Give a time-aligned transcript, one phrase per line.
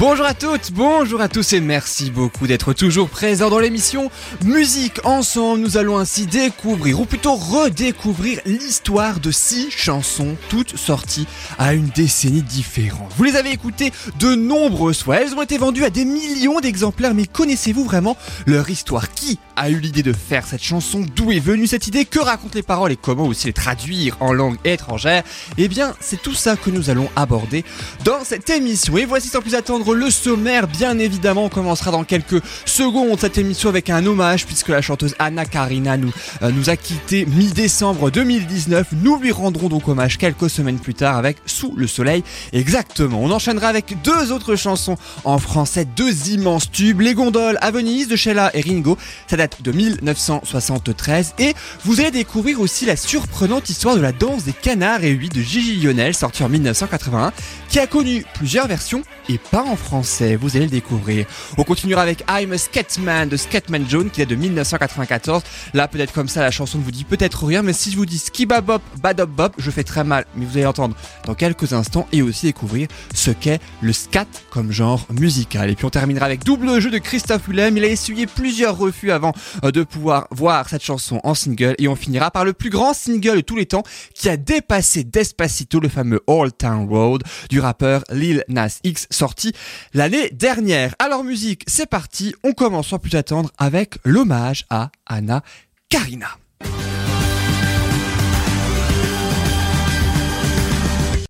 [0.00, 4.10] Bonjour à toutes, bonjour à tous et merci beaucoup d'être toujours présents dans l'émission
[4.44, 5.60] Musique Ensemble.
[5.60, 11.90] Nous allons ainsi découvrir, ou plutôt redécouvrir l'histoire de six chansons, toutes sorties à une
[11.90, 13.12] décennie différente.
[13.16, 17.14] Vous les avez écoutées de nombreuses fois, elles ont été vendues à des millions d'exemplaires,
[17.14, 19.12] mais connaissez-vous vraiment leur histoire?
[19.12, 21.06] Qui a eu l'idée de faire cette chanson?
[21.14, 22.04] D'où est venue cette idée?
[22.04, 25.22] Que racontent les paroles et comment aussi les traduire en langue étrangère?
[25.56, 27.64] Eh bien, c'est tout ça que nous allons aborder
[28.04, 28.96] dans cette émission.
[28.96, 30.66] Et voici sans plus attendre le sommaire.
[30.66, 35.14] Bien évidemment, on commencera dans quelques secondes cette émission avec un hommage puisque la chanteuse
[35.18, 36.10] Anna Karina nous,
[36.42, 38.88] euh, nous a quitté mi-décembre 2019.
[39.02, 43.20] Nous lui rendrons donc hommage quelques semaines plus tard avec Sous le soleil exactement.
[43.22, 47.00] On enchaînera avec deux autres chansons en français, deux immenses tubes.
[47.02, 48.96] Les gondoles à Venise de Sheila et Ringo.
[49.26, 51.54] Ça date de 1973 et
[51.84, 55.42] vous allez découvrir aussi la surprenante histoire de la danse des canards et huit de
[55.42, 57.32] Gigi Lionel sorti en 1981
[57.68, 61.26] qui a connu plusieurs versions et pas en français, vous allez le découvrir.
[61.58, 65.42] On continuera avec I'm a Skatman de Skatman Jones qui est de 1994.
[65.74, 68.06] Là, peut-être comme ça, la chanson ne vous dit peut-être rien, mais si je vous
[68.06, 70.96] dis Skibabop, Badop Bop, je fais très mal, mais vous allez entendre
[71.26, 75.68] dans quelques instants et aussi découvrir ce qu'est le scat comme genre musical.
[75.70, 77.76] Et puis on terminera avec double jeu de Christophe Willem.
[77.76, 79.32] Il a essuyé plusieurs refus avant
[79.64, 82.94] euh, de pouvoir voir cette chanson en single et on finira par le plus grand
[82.94, 83.82] single de tous les temps
[84.14, 89.52] qui a dépassé Despacito, le fameux All Town Road du rappeur Lil Nas X sorti
[89.94, 90.94] l'année dernière.
[90.98, 95.42] Alors musique, c'est parti, on commence sans plus attendre avec l'hommage à Anna
[95.88, 96.28] Karina.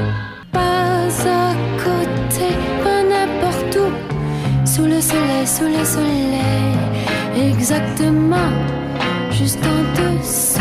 [0.51, 2.47] Pas à côté,
[2.83, 3.91] pas n'importe où.
[4.65, 8.51] Sous le soleil, sous le soleil, exactement.
[9.31, 10.54] Juste en dessous.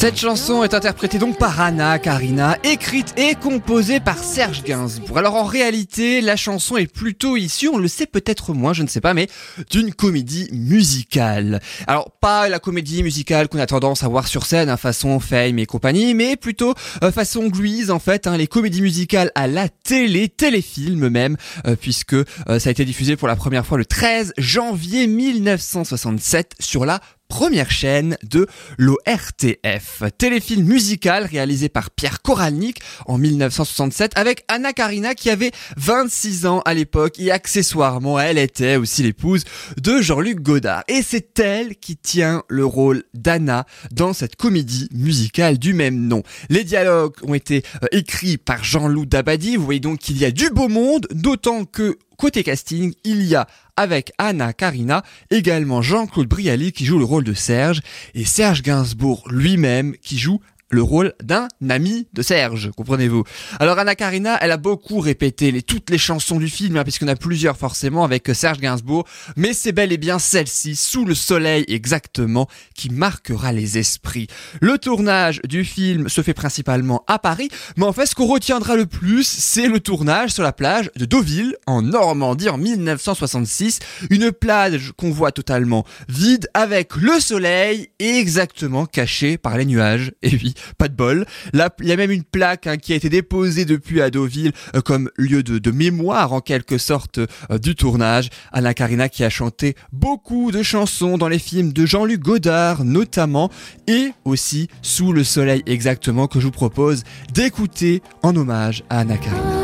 [0.00, 5.18] Cette chanson est interprétée donc par Anna Karina, écrite et composée par Serge Gainsbourg.
[5.18, 8.88] Alors en réalité, la chanson est plutôt issue, on le sait peut-être moins, je ne
[8.88, 9.28] sais pas, mais
[9.70, 11.60] d'une comédie musicale.
[11.86, 15.58] Alors pas la comédie musicale qu'on a tendance à voir sur scène, hein, façon Fame
[15.58, 16.72] et compagnie, mais plutôt
[17.04, 21.76] euh, façon Gluise en fait, hein, les comédies musicales à la télé, téléfilm même, euh,
[21.78, 22.24] puisque euh,
[22.58, 27.70] ça a été diffusé pour la première fois le 13 janvier 1967 sur la première
[27.70, 28.46] chaîne de
[28.76, 30.02] l'ORTF.
[30.18, 36.60] Téléfilm musical réalisé par Pierre Koralnik en 1967 avec Anna Karina qui avait 26 ans
[36.66, 39.44] à l'époque et accessoirement elle était aussi l'épouse
[39.80, 40.82] de Jean-Luc Godard.
[40.88, 46.22] Et c'est elle qui tient le rôle d'Anna dans cette comédie musicale du même nom.
[46.48, 49.56] Les dialogues ont été euh, écrits par Jean-Loup Dabadi.
[49.56, 53.34] Vous voyez donc qu'il y a du beau monde, d'autant que côté casting, il y
[53.34, 53.46] a
[53.78, 57.80] avec Anna Karina, également Jean-Claude Brialy qui joue le rôle de Serge
[58.14, 63.24] et Serge Gainsbourg lui-même qui joue le rôle d'un ami de Serge, comprenez-vous.
[63.58, 67.16] Alors Anna Karina, elle a beaucoup répété toutes les chansons du film, hein, puisqu'on a
[67.16, 69.04] plusieurs forcément avec Serge Gainsbourg,
[69.36, 74.28] mais c'est bel et bien celle-ci, Sous le soleil exactement, qui marquera les esprits.
[74.60, 78.76] Le tournage du film se fait principalement à Paris, mais en fait ce qu'on retiendra
[78.76, 83.80] le plus, c'est le tournage sur la plage de Deauville, en Normandie, en 1966,
[84.10, 90.30] une plage qu'on voit totalement vide, avec le soleil exactement caché par les nuages, et
[90.30, 91.24] oui, pas de bol.
[91.54, 94.80] Il y a même une plaque hein, qui a été déposée depuis à Deauville euh,
[94.80, 98.28] comme lieu de, mémoire en quelque sorte euh, du tournage.
[98.52, 103.50] Anna Karina qui a chanté beaucoup de chansons dans les films de Jean-Luc Godard notamment
[103.86, 109.16] et aussi Sous le soleil exactement que je vous propose d'écouter en hommage à Anna
[109.16, 109.60] Karina.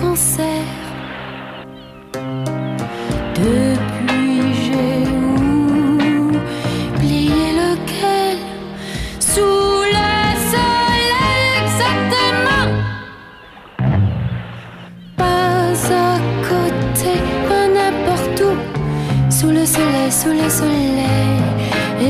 [0.00, 0.64] Cancer.
[3.34, 5.06] Depuis j'ai
[6.94, 8.38] oublié lequel.
[9.18, 10.12] Sous le
[10.52, 12.68] soleil exactement.
[15.16, 16.18] Pas à
[16.48, 17.12] côté,
[17.48, 18.52] pas n'importe où.
[19.30, 21.42] Sous le soleil, sous le soleil,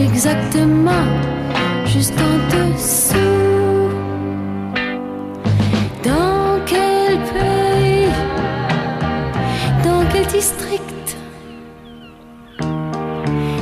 [0.05, 1.07] exactement,
[1.87, 2.37] juste en
[2.75, 3.12] dessous.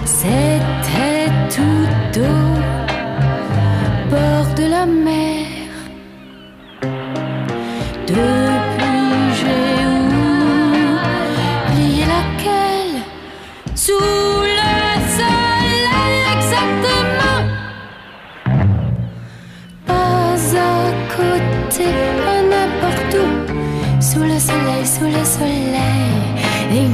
[0.07, 5.20] C'était tout au bord de la mer.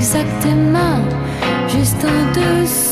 [0.07, 1.03] Soleil, exactement,
[1.69, 2.86] juste en dessous.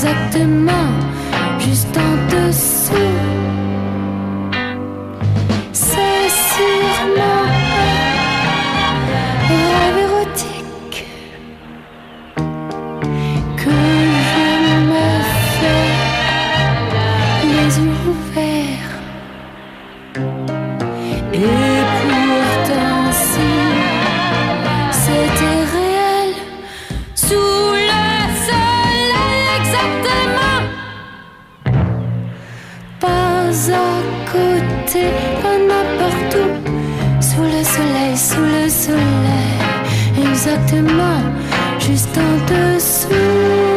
[0.00, 0.79] Soleil, exactement,
[40.40, 41.20] exactement,
[41.78, 43.69] juste en dessous.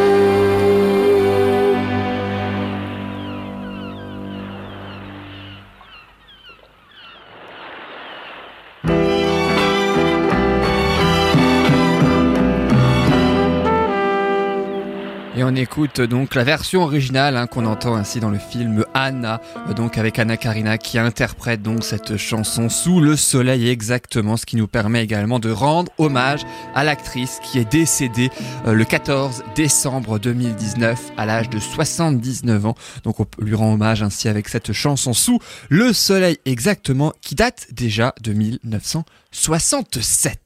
[15.54, 19.40] On écoute donc la version originale hein, qu'on entend ainsi dans le film Anna,
[19.76, 24.56] donc avec Anna Karina qui interprète donc cette chanson sous le soleil exactement, ce qui
[24.56, 26.40] nous permet également de rendre hommage
[26.74, 28.30] à l'actrice qui est décédée
[28.66, 32.74] euh, le 14 décembre 2019 à l'âge de 79 ans.
[33.04, 37.68] Donc on lui rend hommage ainsi avec cette chanson sous le soleil exactement qui date
[37.70, 40.40] déjà de 1967.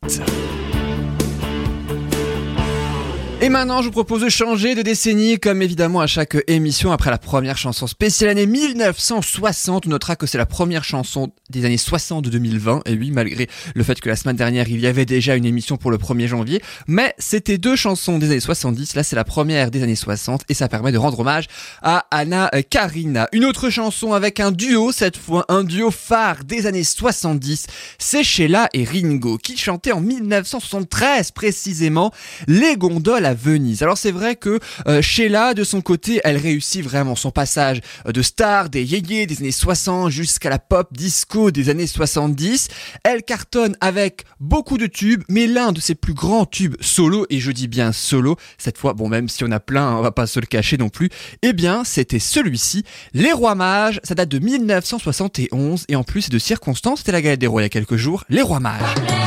[3.40, 7.08] Et maintenant, je vous propose de changer de décennie, comme évidemment à chaque émission, après
[7.08, 9.86] la première chanson spéciale année 1960.
[9.86, 12.82] On notera que c'est la première chanson des années 60 de 2020.
[12.86, 15.76] Et oui, malgré le fait que la semaine dernière, il y avait déjà une émission
[15.76, 16.60] pour le 1er janvier.
[16.88, 18.96] Mais c'était deux chansons des années 70.
[18.96, 20.42] Là, c'est la première des années 60.
[20.48, 21.46] Et ça permet de rendre hommage
[21.80, 23.28] à Anna Karina.
[23.30, 27.66] Une autre chanson avec un duo, cette fois un duo phare des années 70.
[27.98, 32.10] C'est Sheila et Ringo, qui chantaient en 1973 précisément
[32.48, 33.82] les gondoles Venise.
[33.82, 38.12] Alors c'est vrai que euh, Sheila, de son côté, elle réussit vraiment son passage euh,
[38.12, 42.68] de star des yéyés des années 60 jusqu'à la pop disco des années 70.
[43.04, 47.40] Elle cartonne avec beaucoup de tubes, mais l'un de ses plus grands tubes solo, et
[47.40, 50.26] je dis bien solo, cette fois, bon même si on a plein, on va pas
[50.26, 51.10] se le cacher non plus,
[51.42, 52.84] eh bien c'était celui-ci,
[53.14, 57.40] Les Rois Mages, ça date de 1971, et en plus de circonstances, c'était la galette
[57.40, 58.24] des rois il y a quelques jours.
[58.28, 59.17] Les rois mages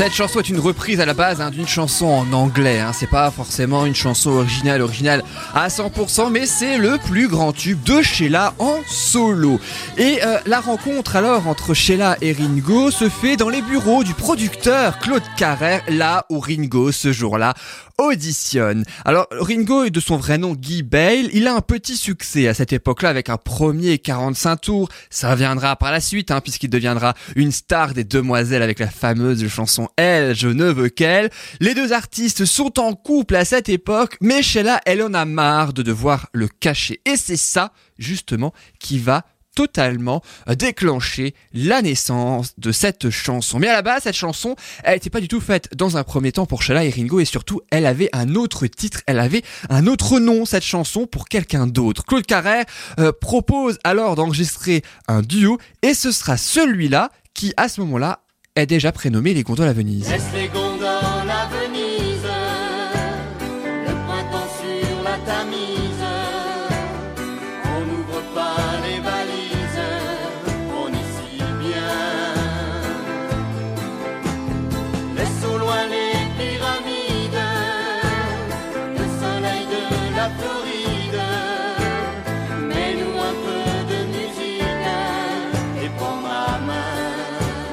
[0.00, 2.80] Cette chanson est une reprise à la base hein, d'une chanson en anglais.
[2.80, 2.92] Hein.
[2.94, 7.82] C'est pas forcément une chanson originale, originale à 100%, mais c'est le plus grand tube
[7.82, 9.60] de Sheila en solo.
[9.98, 14.14] Et euh, la rencontre alors entre Sheila et Ringo se fait dans les bureaux du
[14.14, 17.52] producteur Claude Carrère, là où Ringo ce jour-là
[18.00, 18.84] auditionne.
[19.04, 22.54] Alors Ringo est de son vrai nom Guy Bale, il a un petit succès à
[22.54, 27.14] cette époque-là avec un premier 45 tours, ça viendra par la suite hein, puisqu'il deviendra
[27.36, 31.30] une star des demoiselles avec la fameuse chanson Elle, je ne veux qu'elle.
[31.60, 35.72] Les deux artistes sont en couple à cette époque, mais Sheila, elle en a marre
[35.72, 37.00] de devoir le cacher.
[37.04, 39.24] Et c'est ça, justement, qui va
[39.60, 43.58] totalement euh, déclencher la naissance de cette chanson.
[43.58, 46.32] Mais à la base, cette chanson, elle n'était pas du tout faite dans un premier
[46.32, 49.86] temps pour Sheila et Ringo et surtout, elle avait un autre titre, elle avait un
[49.86, 52.06] autre nom, cette chanson, pour quelqu'un d'autre.
[52.06, 52.64] Claude Carrère
[52.98, 58.20] euh, propose alors d'enregistrer un duo et ce sera celui-là qui, à ce moment-là,
[58.56, 60.08] est déjà prénommé Les Gondoles à Venise.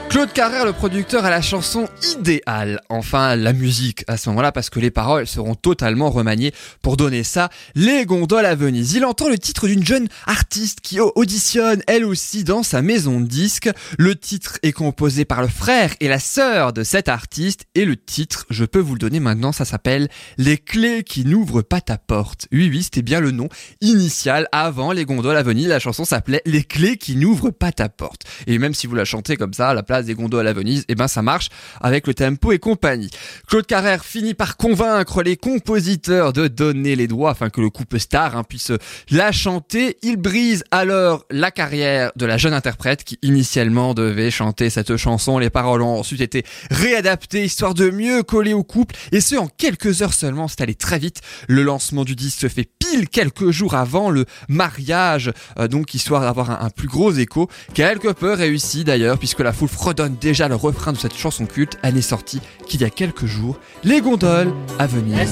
[0.10, 2.80] Claude Carrère, le producteur, a la chanson idéale.
[2.88, 7.24] Enfin, la musique à ce moment-là, parce que les paroles seront totalement remaniées pour donner
[7.24, 7.50] ça.
[7.76, 8.94] Les gondoles à Venise.
[8.94, 13.26] Il entend le titre d'une jeune artiste qui auditionne elle aussi dans sa maison de
[13.26, 13.70] disques.
[14.00, 17.66] Le titre est composé par le frère et la sœur de cet artiste.
[17.76, 21.64] Et le titre, je peux vous le donner maintenant, ça s'appelle Les clés qui n'ouvrent
[21.64, 22.48] pas ta porte.
[22.54, 23.50] Oui, oui, c'était bien le nom
[23.82, 25.68] initial avant les gondoles à Venise.
[25.68, 28.22] La chanson s'appelait Les clés qui n'ouvrent pas ta porte.
[28.48, 30.96] Et même si vous la chantez comme ça la place des gondoles à Venise, eh
[30.96, 31.50] ben ça marche
[31.82, 33.10] avec le tempo et compagnie.
[33.48, 38.00] Claude Carrère finit par convaincre les compositeurs de donner les droits afin que le couple
[38.00, 38.72] star hein, puisse
[39.10, 39.98] la chanter.
[40.04, 45.38] Il brise alors la carrière de la jeune interprète qui initialement devait chanter cette chanson.
[45.40, 49.48] Les paroles ont ensuite été réadaptées histoire de mieux coller au couple et ce en
[49.48, 50.48] quelques heures seulement.
[50.48, 51.22] C'est allé très vite.
[51.48, 52.70] Le lancement du disque se fait
[53.12, 57.50] quelques jours avant le mariage, euh, donc histoire d'avoir un, plus gros écho.
[57.74, 61.78] Quelque peu réussi d'ailleurs puisque la foule redonne déjà le refrain de cette chanson culte.
[61.84, 63.60] Elle n'est sortie qu'il y a quelques jours.
[63.84, 65.32] Les gondoles à Venise,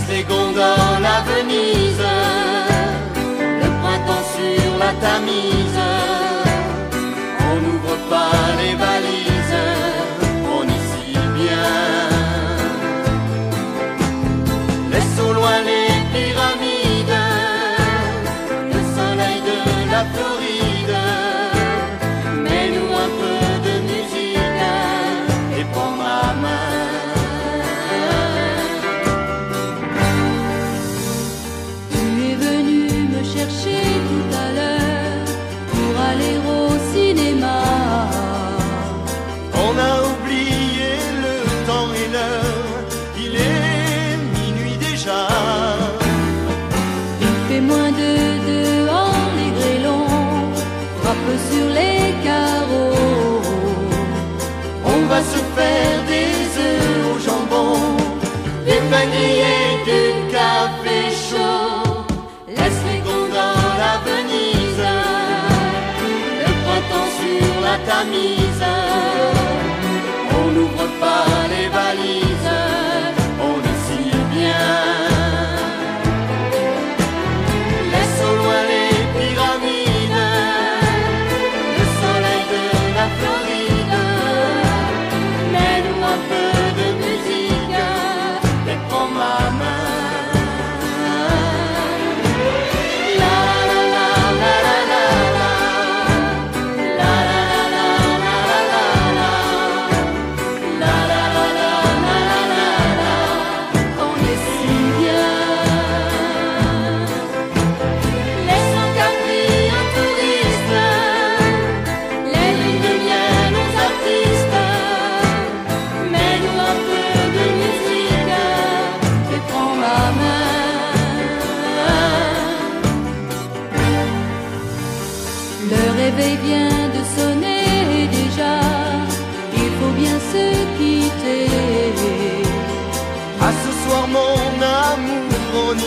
[70.37, 72.14] On n'ouvre pas les valises,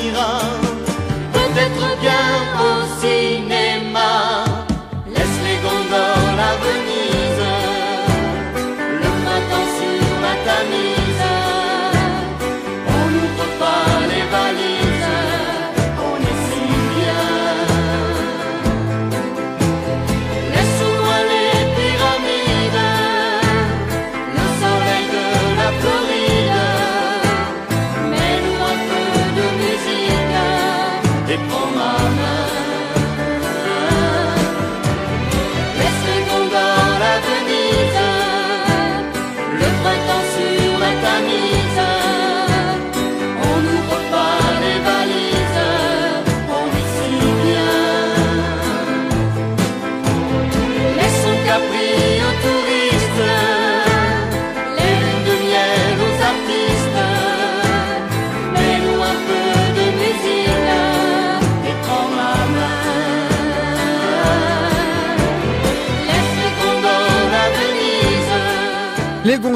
[0.09, 0.58] 아니라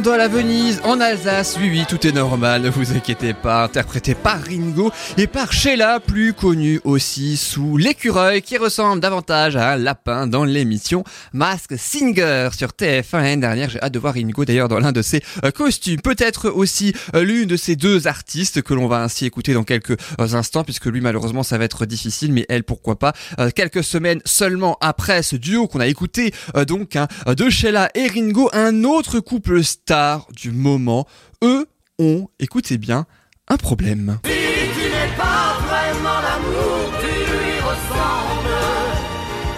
[0.02, 3.62] Les gondoles à Venise, en Alsace, oui oui, tout est normal, ne vous inquiétez pas,
[3.62, 9.74] interprété par Ringo et par Sheila, plus connue aussi sous l'écureuil qui ressemble davantage à
[9.74, 13.70] un lapin dans l'émission Mask Singer sur TF1 l'année dernière.
[13.70, 16.00] J'ai hâte de voir Ringo d'ailleurs dans l'un de ses euh, costumes.
[16.00, 19.92] Peut-être aussi euh, l'une de ces deux artistes que l'on va ainsi écouter dans quelques
[19.92, 23.12] euh, instants puisque lui malheureusement ça va être difficile mais elle pourquoi pas.
[23.54, 26.34] Quelques semaines seulement après ce duo qu'on a écouté
[26.66, 29.91] donc hein, de Sheila et Ringo, un autre couple star
[30.34, 31.06] du moment,
[31.44, 31.66] eux
[31.98, 33.04] ont, écoutez bien,
[33.48, 34.18] un problème.
[34.24, 38.62] Si tu n'es pas vraiment l'amour, tu lui ressembles.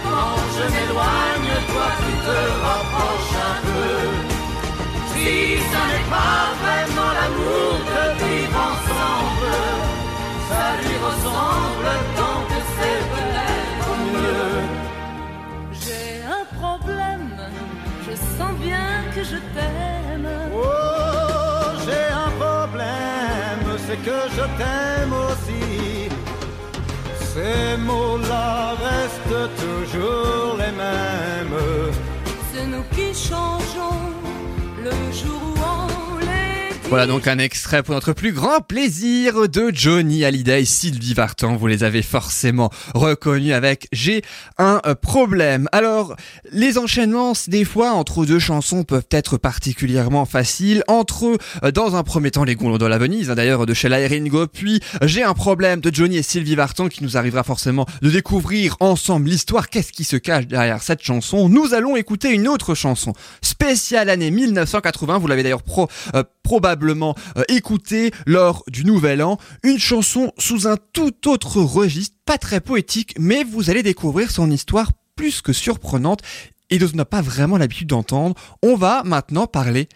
[0.03, 3.95] Quand je m'éloigne, toi tu te rapproches un peu.
[5.13, 9.55] Si ça n'est pas vraiment l'amour de vivre ensemble,
[10.49, 12.14] ça lui ressemble
[18.37, 20.29] sens bien que je t'aime.
[20.53, 26.09] Oh, j'ai un problème, c'est que je t'aime aussi.
[27.33, 31.59] Ces mots-là restent toujours les mêmes.
[32.51, 34.03] C'est nous qui changeons
[34.83, 35.54] le jour où.
[36.89, 41.55] Voilà donc un extrait pour notre plus grand plaisir de Johnny Hallyday et Sylvie Vartan.
[41.55, 44.21] Vous les avez forcément reconnus avec J'ai
[44.59, 45.67] un problème.
[45.71, 46.15] Alors,
[46.51, 50.83] les enchaînements, des fois, entre deux chansons peuvent être particulièrement faciles.
[50.87, 54.45] Entre euh, dans un premier temps, les gondoles à Venise, hein, d'ailleurs, de et Ringo.
[54.45, 58.77] Puis, J'ai un problème de Johnny et Sylvie Vartan qui nous arrivera forcément de découvrir
[58.79, 59.69] ensemble l'histoire.
[59.69, 61.49] Qu'est-ce qui se cache derrière cette chanson?
[61.49, 65.17] Nous allons écouter une autre chanson spéciale année 1980.
[65.17, 69.37] Vous l'avez d'ailleurs pro, euh, probablement euh, écouté lors du Nouvel An.
[69.63, 74.51] Une chanson sous un tout autre registre, pas très poétique, mais vous allez découvrir son
[74.51, 76.21] histoire plus que surprenante
[76.69, 78.35] et dont on n'a pas vraiment l'habitude d'entendre.
[78.61, 79.87] On va maintenant parler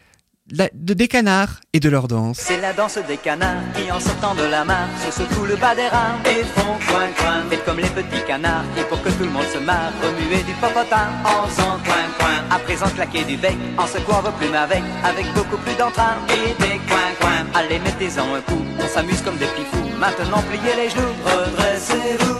[0.51, 2.37] de des canards et de leur danse.
[2.39, 5.75] C'est la danse des canards qui en sortant de la mare se secouent le bas
[5.75, 7.43] des reins et font coin coin.
[7.49, 10.53] Faites comme les petits canards et pour que tout le monde se marre, remuez du
[10.53, 12.55] popotin en faisant coin coin.
[12.55, 16.53] À présent claquer du bec en secouant vos plumes avec, avec beaucoup plus d'entrain et
[16.61, 17.45] des coin coin.
[17.53, 19.97] Allez mettez-en un coup, on s'amuse comme des petits fous.
[19.97, 22.38] Maintenant pliez les genoux, redressez-vous.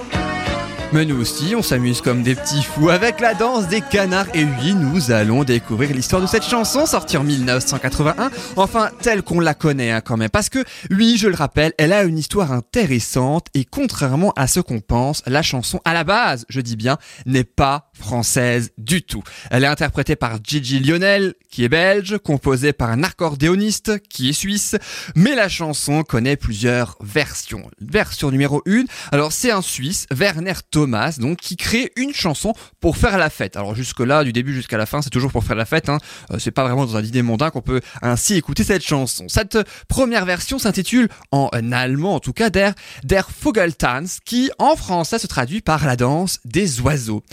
[0.91, 4.25] Mais nous aussi, on s'amuse comme des petits fous avec la danse des canards.
[4.33, 8.31] Et oui, nous allons découvrir l'histoire de cette chanson sortie en 1981.
[8.55, 10.31] Enfin, telle qu'on la connaît hein, quand même.
[10.31, 13.47] Parce que, oui, je le rappelle, elle a une histoire intéressante.
[13.53, 16.97] Et contrairement à ce qu'on pense, la chanson, à la base, je dis bien,
[17.27, 19.23] n'est pas française du tout.
[19.51, 24.33] Elle est interprétée par Gigi Lionel, qui est belge, composée par un accordéoniste, qui est
[24.33, 24.75] suisse.
[25.15, 27.69] Mais la chanson connaît plusieurs versions.
[27.79, 32.97] Version numéro 1, alors c'est un Suisse, Werner Thomas, donc qui crée une chanson pour
[32.97, 33.55] faire la fête.
[33.55, 35.89] Alors jusque là, du début jusqu'à la fin, c'est toujours pour faire la fête.
[35.89, 35.97] Hein.
[36.31, 39.25] Euh, c'est pas vraiment dans un idée mondain qu'on peut ainsi écouter cette chanson.
[39.27, 39.57] Cette
[39.87, 45.27] première version s'intitule en allemand, en tout cas, Der Der Vogeltanz, qui en français se
[45.27, 47.23] traduit par la danse des oiseaux.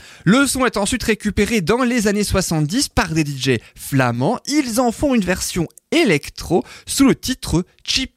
[0.64, 4.38] Est ensuite récupéré dans les années 70 par des DJ flamands.
[4.46, 8.15] Ils en font une version électro sous le titre Chip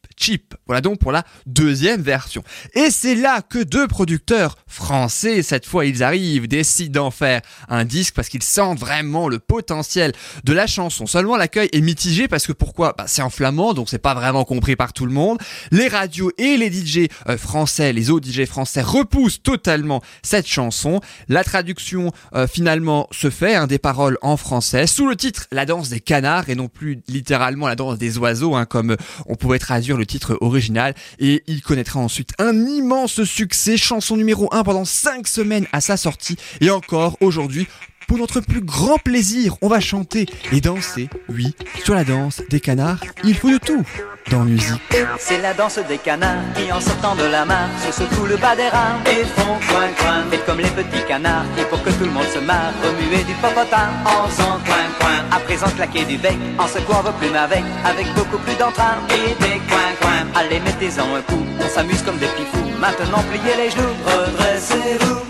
[0.67, 2.43] Voilà donc pour la deuxième version.
[2.73, 7.85] Et c'est là que deux producteurs français, cette fois ils arrivent, décident d'en faire un
[7.85, 10.11] disque parce qu'ils sentent vraiment le potentiel
[10.43, 11.05] de la chanson.
[11.05, 12.93] Seulement l'accueil est mitigé parce que pourquoi?
[12.97, 15.39] Bah, C'est en flamand donc c'est pas vraiment compris par tout le monde.
[15.71, 20.99] Les radios et les DJ euh, français, les autres DJ français repoussent totalement cette chanson.
[21.27, 25.65] La traduction euh, finalement se fait, hein, des paroles en français, sous le titre La
[25.65, 29.59] danse des canards et non plus littéralement la danse des oiseaux, hein, comme on pouvait
[29.59, 30.93] traduire le titre original.
[31.19, 35.95] Et il connaîtra ensuite un immense succès, chanson numéro 1 pendant 5 semaines à sa
[35.95, 36.35] sortie.
[36.59, 37.67] Et encore aujourd'hui,
[38.09, 42.59] pour notre plus grand plaisir, on va chanter et danser, oui, sur la danse des
[42.59, 42.99] canards.
[43.23, 43.85] Il faut de tout
[44.31, 44.81] dans musique.
[45.19, 48.55] C'est la danse des canards qui en sortant de la mare se secouent le bas
[48.55, 50.23] des reins et font coin coin.
[50.31, 53.33] Faites comme les petits canards et pour que tout le monde se marre, remuez du
[53.35, 55.17] popotin en faisant coin coin.
[55.31, 59.35] À présent claquer du bec en secouant vos plumes avec, avec beaucoup plus d'entrain et
[59.43, 60.25] des coin coin.
[60.33, 62.71] Allez mettez-en un coup, on s'amuse comme des petits fous.
[62.79, 65.28] Maintenant pliez les genoux, redressez-vous.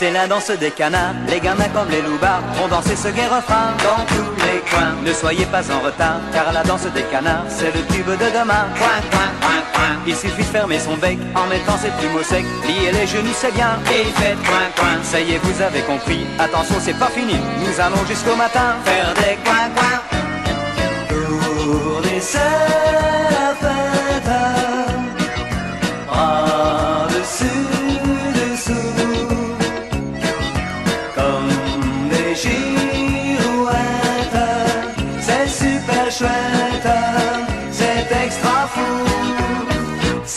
[0.00, 3.68] C'est la danse des canards, les gamins comme les loupards vont danser ce gai refrain
[3.84, 4.94] dans tous les coins.
[5.04, 8.64] Ne soyez pas en retard, car la danse des canards, c'est le tube de demain.
[8.78, 9.92] Coin, coin, coin, coin.
[10.06, 13.52] Il suffit de fermer son bec en mettant ses plumeaux secs, lier les genoux, c'est
[13.52, 14.96] bien, et faites coin, coin.
[15.02, 19.12] Ça y est, vous avez compris, attention, c'est pas fini, nous allons jusqu'au matin faire
[19.16, 20.00] des coin, coin.
[22.22, 22.79] C'est la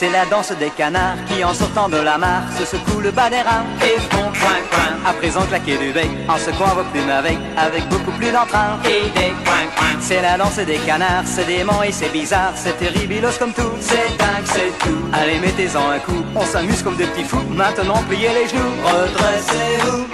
[0.03, 3.29] C'est la danse des canards qui, en sortant de la mare, se secouent le bas
[3.29, 5.09] des reins et font coin coin.
[5.09, 9.09] À présent claquer du bec en secouant vos plumes avec, avec beaucoup plus d'entrain et
[9.17, 9.95] des coin coin.
[10.01, 14.17] C'est la danse des canards, c'est dément et c'est bizarre, c'est terribilos comme tout, c'est
[14.17, 15.07] dingue, c'est tout.
[15.13, 17.45] Allez, mettez-en un coup, on s'amuse comme des petits fous.
[17.49, 20.05] Maintenant, pliez les genoux, redressez-vous.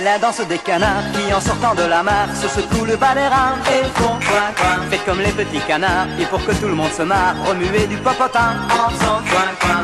[0.00, 3.12] C'est la danse des canards qui, en sortant de la mare, se secouent le bas
[3.12, 4.88] et font coin coin.
[4.90, 7.98] Faites comme les petits canards, et pour que tout le monde se marre, remuez du
[7.98, 8.88] popotin en.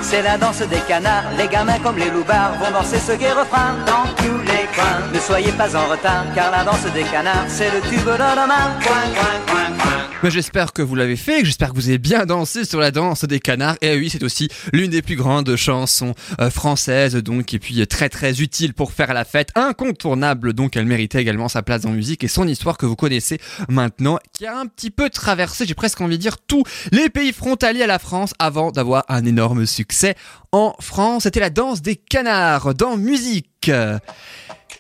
[0.00, 3.74] C'est la danse des canards, les gamins comme les loupards vont danser ce gai refrain
[3.84, 5.04] dans tous les coins.
[5.12, 8.70] Ne soyez pas en retard, car la danse des canards, c'est le tube de demain.
[8.86, 9.85] Coin.
[10.22, 13.24] Mais j'espère que vous l'avez fait, j'espère que vous avez bien dansé sur la danse
[13.24, 13.76] des canards.
[13.82, 17.86] Et oui, c'est aussi l'une des plus grandes chansons euh, françaises, donc, et puis euh,
[17.86, 21.90] très très utile pour faire la fête, incontournable, donc elle méritait également sa place en
[21.90, 25.74] musique et son histoire que vous connaissez maintenant, qui a un petit peu traversé, j'ai
[25.74, 29.66] presque envie de dire, tous les pays frontaliers à la France avant d'avoir un énorme
[29.66, 30.14] succès
[30.50, 31.24] en France.
[31.24, 33.70] C'était la danse des canards dans musique.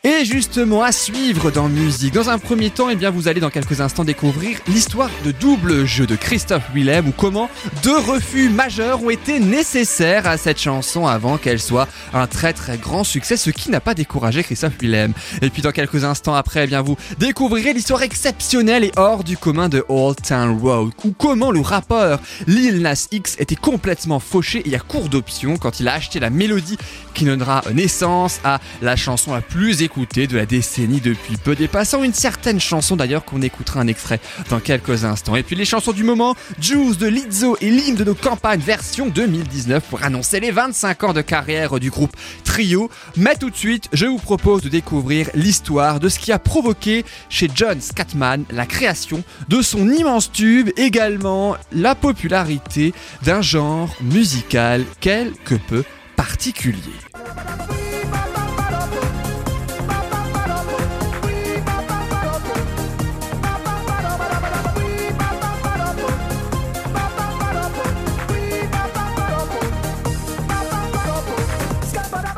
[0.04, 2.14] Et justement, à suivre dans musique.
[2.14, 5.84] Dans un premier temps, eh bien, vous allez dans quelques instants découvrir l'histoire de double
[5.84, 7.50] jeu de Christophe Willem ou comment
[7.82, 12.78] deux refus majeurs ont été nécessaires à cette chanson avant qu'elle soit un très très
[12.78, 15.12] grand succès, ce qui n'a pas découragé Christophe Willem.
[15.42, 19.36] Et puis dans quelques instants après, eh bien, vous découvrirez l'histoire exceptionnelle et hors du
[19.36, 24.62] commun de Old Town Road ou comment le rappeur Lil Nas X était complètement fauché
[24.64, 26.78] et à court d'options quand il a acheté la mélodie
[27.14, 32.02] qui donnera naissance à la chanson la plus écoutée de la décennie depuis peu, dépassant
[32.02, 34.18] une certaine chanson d'ailleurs qu'on écoutera un extrait
[34.50, 35.36] dans quelques instants.
[35.36, 39.06] Et puis les chansons du moment, Juice de Lizzo et l'hymne de nos campagnes version
[39.06, 42.90] 2019 pour annoncer les 25 ans de carrière du groupe Trio.
[43.16, 47.04] Mais tout de suite, je vous propose de découvrir l'histoire de ce qui a provoqué
[47.28, 54.84] chez John Scatman la création de son immense tube, également la popularité d'un genre musical
[54.98, 55.84] quelque peu
[56.16, 56.80] particulier.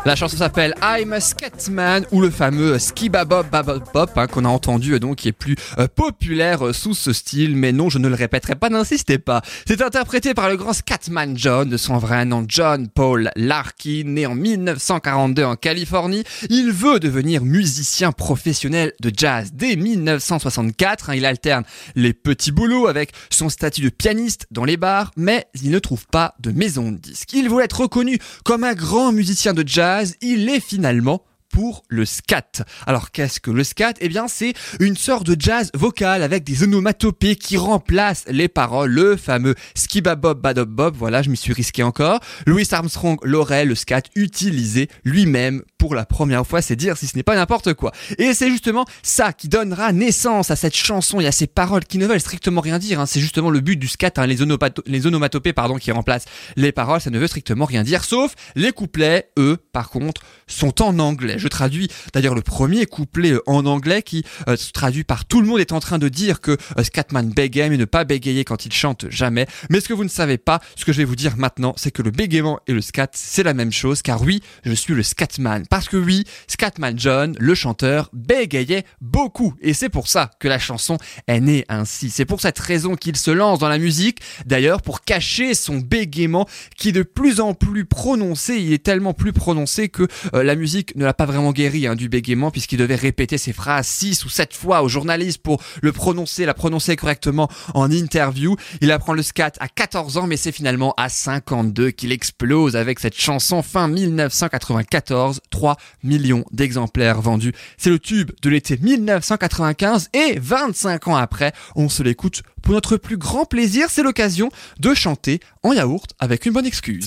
[0.08, 4.48] La chanson s'appelle I'm a Scatman ou le fameux Skibabob Babob Pop hein, qu'on a
[4.48, 7.98] entendu euh, donc qui est plus euh, populaire euh, sous ce style mais non je
[7.98, 9.42] ne le répéterai pas n'insistez pas.
[9.66, 14.24] C'est interprété par le grand Scatman John de son vrai nom John Paul Larkin né
[14.24, 16.24] en 1942 en Californie.
[16.48, 21.10] Il veut devenir musicien professionnel de jazz dès 1964.
[21.10, 21.16] hein.
[21.16, 21.64] il alterne
[21.96, 26.06] les petits boulots avec son statut de pianiste dans les bars mais il ne trouve
[26.06, 27.34] pas de maison de disque.
[27.34, 32.04] Il veut être reconnu comme un grand musicien de jazz il est finalement pour le
[32.04, 32.64] scat.
[32.86, 33.94] Alors qu'est-ce que le scat?
[34.00, 38.90] Eh bien c'est une sorte de jazz vocal avec des onomatopées qui remplacent les paroles,
[38.90, 42.20] le fameux skibabob badob bob, voilà je m'y suis risqué encore.
[42.46, 47.16] Louis Armstrong l'aurait le scat utilisé lui-même pour la première fois, c'est dire si ce
[47.16, 47.92] n'est pas n'importe quoi.
[48.18, 51.98] Et c'est justement ça qui donnera naissance à cette chanson et à ces paroles qui
[51.98, 53.06] ne veulent strictement rien dire, hein.
[53.06, 54.26] c'est justement le but du scat, hein.
[54.26, 54.38] les,
[54.86, 58.72] les onomatopées pardon, qui remplacent les paroles, ça ne veut strictement rien dire, sauf les
[58.72, 61.37] couplets, eux, par contre, sont en anglais.
[61.38, 65.40] Je traduis d'ailleurs le premier couplet euh, en anglais qui euh, se traduit par tout
[65.40, 68.44] le monde est en train de dire que euh, Scatman bégaye mais ne pas bégayer
[68.44, 69.46] quand il chante jamais.
[69.70, 71.90] Mais ce que vous ne savez pas, ce que je vais vous dire maintenant, c'est
[71.90, 75.02] que le bégaiement et le scat, c'est la même chose car oui, je suis le
[75.02, 75.64] scatman.
[75.68, 79.54] Parce que oui, Scatman John, le chanteur, bégayait beaucoup.
[79.60, 82.10] Et c'est pour ça que la chanson est née ainsi.
[82.10, 84.20] C'est pour cette raison qu'il se lance dans la musique.
[84.46, 88.56] D'ailleurs, pour cacher son bégaiement qui est de plus en plus prononcé.
[88.56, 92.08] Il est tellement plus prononcé que la musique ne l'a pas vraiment guéri hein, du
[92.08, 96.44] bégaiement puisqu'il devait répéter ses phrases six ou sept fois aux journalistes pour le prononcer,
[96.44, 98.56] la prononcer correctement en interview.
[98.80, 102.98] Il apprend le scat à 14 ans mais c'est finalement à 52 qu'il explose avec
[102.98, 107.52] cette chanson fin 1994, 3 millions d'exemplaires vendus.
[107.76, 112.98] C'est le tube de l'été 1995 et 25 ans après, on se l'écoute pour notre
[112.98, 117.06] plus grand plaisir, c'est l'occasion de chanter en yaourt avec une bonne excuse.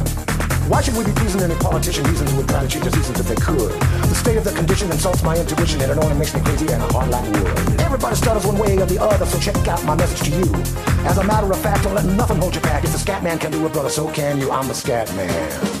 [0.67, 3.27] Why should we be pleasing any politician reasons would try to change the seasons if
[3.27, 3.71] they could?
[4.09, 6.81] The state of the condition insults my intuition and it only makes me crazy and
[6.81, 7.81] a heart like wood.
[7.81, 10.53] Everybody stutters one way or the other, so check out my message to you.
[11.05, 12.83] As a matter of fact, don't let nothing hold you back.
[12.83, 14.51] If the scat man can do it, brother, so can you.
[14.51, 15.80] I'm the scat man.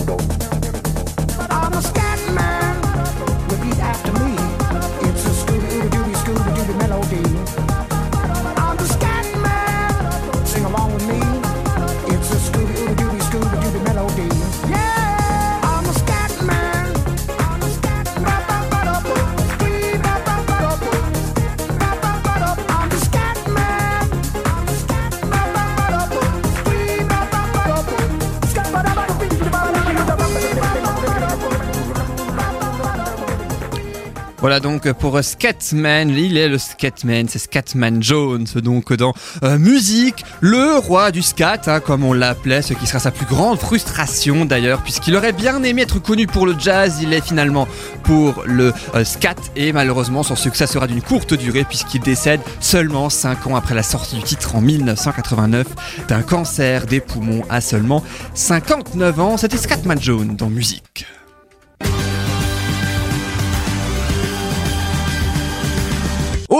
[34.41, 40.25] Voilà donc pour Scatman, il est le Scatman, c'est Scatman Jones donc dans euh, musique,
[40.39, 44.45] le roi du scat hein, comme on l'appelait, ce qui sera sa plus grande frustration
[44.45, 47.67] d'ailleurs puisqu'il aurait bien aimé être connu pour le jazz, il est finalement
[48.01, 53.11] pour le euh, scat et malheureusement son succès sera d'une courte durée puisqu'il décède seulement
[53.11, 55.67] 5 ans après la sortie du titre en 1989
[56.07, 61.05] d'un cancer des poumons à seulement 59 ans, c'était Scatman Jones dans musique.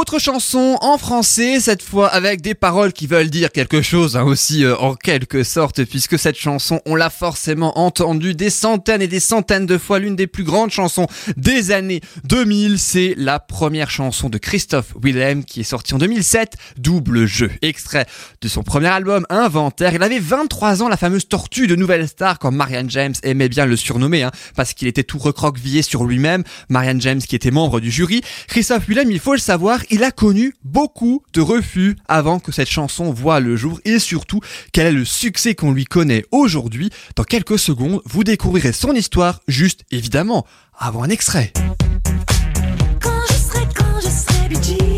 [0.02, 4.24] Autre chanson en français, cette fois avec des paroles qui veulent dire quelque chose hein,
[4.24, 9.08] aussi euh, en quelque sorte, puisque cette chanson, on l'a forcément entendue des centaines et
[9.08, 11.06] des centaines de fois, l'une des plus grandes chansons
[11.38, 16.58] des années 2000, c'est la première chanson de Christophe Willem qui est sortie en 2007,
[16.78, 18.08] Double Jeu, extrait
[18.42, 19.94] de son premier album Inventaire.
[19.94, 23.68] Il avait 23 ans, la fameuse tortue de Nouvelle Star, quand Marianne James aimait bien
[23.68, 26.44] le surnommer, hein, parce qu'il était tout recroquevillé sur lui-même.
[26.70, 28.24] Marianne James qui était membre du jury.
[28.48, 32.70] Christophe Willem, il faut le savoir, il a connu beaucoup de refus avant que cette
[32.70, 34.40] chanson voie le jour et surtout
[34.72, 36.90] quel est le succès qu'on lui connaît aujourd'hui.
[37.16, 40.46] Dans quelques secondes, vous découvrirez son histoire juste évidemment
[40.80, 41.52] avant un extrait.
[43.02, 44.91] Quand je serai, quand je serai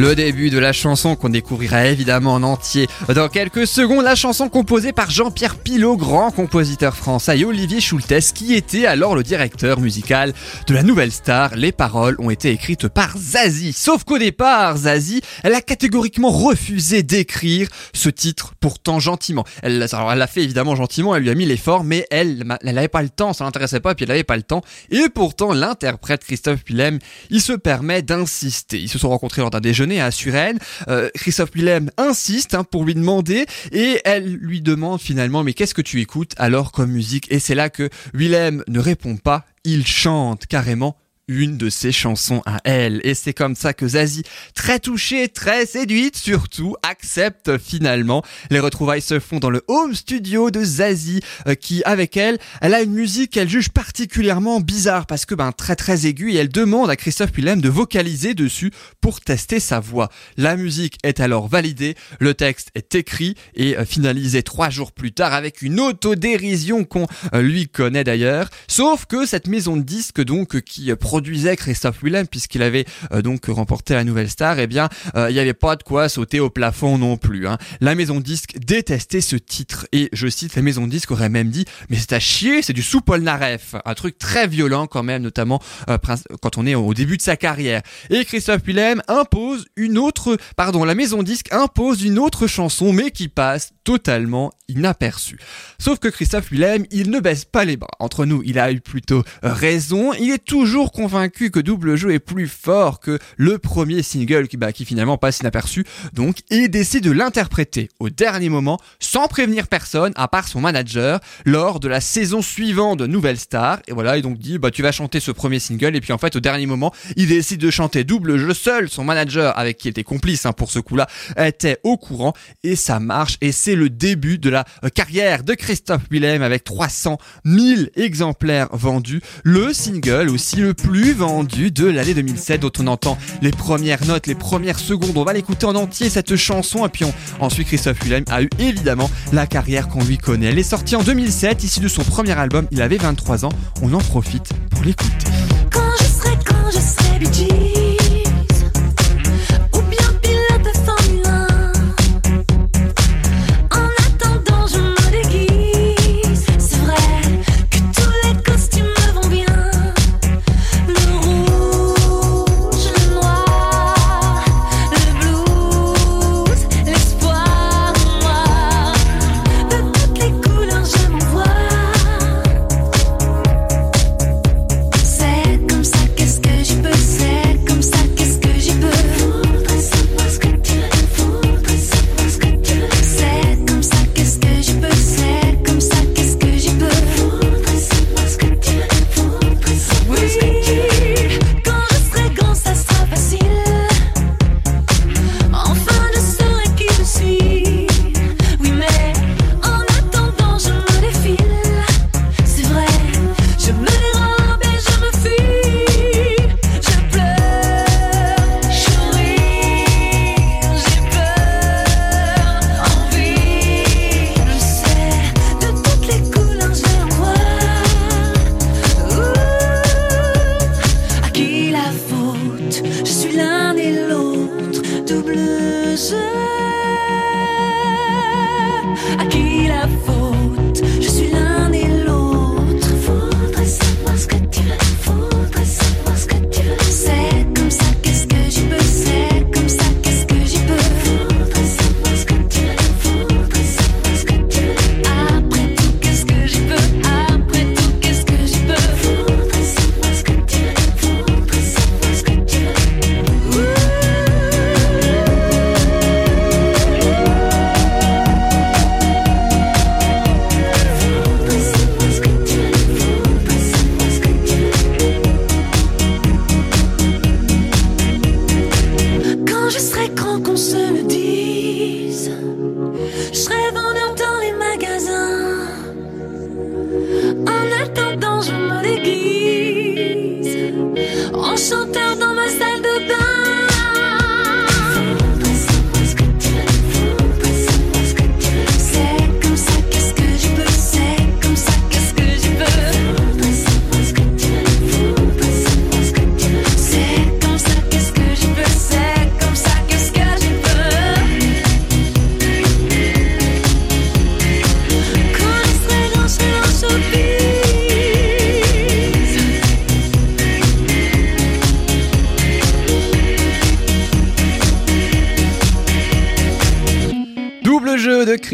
[0.00, 4.48] Le début de la chanson qu'on découvrira évidemment en entier dans quelques secondes, la chanson
[4.48, 9.78] composée par Jean-Pierre Pilot, grand compositeur français, et Olivier Schultes, qui était alors le directeur
[9.78, 10.32] musical
[10.66, 11.54] de la Nouvelle Star.
[11.54, 13.74] Les paroles ont été écrites par Zazie.
[13.74, 19.44] Sauf qu'au départ, Zazie, elle a catégoriquement refusé d'écrire ce titre, pourtant gentiment.
[19.62, 23.10] Elle l'a fait évidemment gentiment, elle lui a mis l'effort, mais elle, n'avait pas le
[23.10, 24.62] temps, ça l'intéressait pas, puis elle n'avait pas le temps.
[24.90, 28.80] Et pourtant, l'interprète Christophe Willem, il se permet d'insister.
[28.80, 30.58] Ils se sont rencontrés lors d'un déjeuner à Suresnes.
[30.88, 35.74] Euh, Christophe Willem insiste hein, pour lui demander et elle lui demande finalement mais qu'est-ce
[35.74, 37.26] que tu écoutes alors comme musique?
[37.32, 40.96] Et c'est là que Willem ne répond pas, il chante carrément
[41.30, 43.00] une de ses chansons à elle.
[43.04, 48.24] Et c'est comme ça que Zazie, très touchée, très séduite surtout, accepte finalement.
[48.50, 52.74] Les retrouvailles se font dans le home studio de Zazie, euh, qui avec elle, elle
[52.74, 56.48] a une musique qu'elle juge particulièrement bizarre parce que ben très très aiguë et elle
[56.48, 60.10] demande à Christophe Willem de vocaliser dessus pour tester sa voix.
[60.36, 65.12] La musique est alors validée, le texte est écrit et euh, finalisé trois jours plus
[65.12, 68.48] tard avec une autodérision qu'on euh, lui connaît d'ailleurs.
[68.66, 73.20] Sauf que cette maison de disques donc qui euh, produisait Christophe Willem puisqu'il avait euh,
[73.20, 76.40] donc remporté la nouvelle star, eh bien euh, il n'y avait pas de quoi sauter
[76.40, 77.46] au plafond non plus.
[77.46, 77.58] hein.
[77.82, 81.28] La maison de disques détestait ce titre et je cite la maison de disques aurait
[81.28, 85.02] même dit mais c'est à chier, c'est du sous Polnareff, un truc très violent quand
[85.02, 85.98] même notamment euh,
[86.40, 87.82] quand on est au début de sa carrière.
[88.08, 92.94] Et Christophe Willem impose une autre, pardon, la maison de disques impose une autre chanson
[92.94, 95.38] mais qui passe totalement inaperçue.
[95.78, 97.90] Sauf que Christophe Willem, il ne baisse pas les bras.
[97.98, 100.12] Entre nous, il a eu plutôt raison.
[100.14, 104.56] Il est toujours convaincu que Double Jeu est plus fort que le premier single qui,
[104.56, 105.84] bah, qui finalement passe inaperçu.
[106.12, 111.20] Donc, il décide de l'interpréter au dernier moment, sans prévenir personne, à part son manager,
[111.44, 113.80] lors de la saison suivante de Nouvelle Star.
[113.88, 115.96] Et voilà, il donc dit, bah, tu vas chanter ce premier single.
[115.96, 118.88] Et puis, en fait, au dernier moment, il décide de chanter Double Jeu seul.
[118.88, 122.34] Son manager, avec qui était complice hein, pour ce coup-là, était au courant.
[122.62, 123.36] Et ça marche.
[123.40, 128.68] Et c'est le début de la euh, carrière de Christophe Willem avec 300 000 exemplaires
[128.72, 129.20] vendus.
[129.42, 134.26] Le single aussi le plus vendu de l'année 2007 dont on entend les premières notes,
[134.26, 135.16] les premières secondes.
[135.16, 136.84] On va l'écouter en entier cette chanson.
[136.86, 137.04] Et puis
[137.38, 140.46] ensuite Christophe Willem a eu évidemment la carrière qu'on lui connaît.
[140.46, 142.66] Elle est sortie en 2007, issue de son premier album.
[142.70, 143.52] Il avait 23 ans.
[143.82, 145.26] On en profite pour l'écouter.
[145.72, 147.89] Quand je serai, quand je serai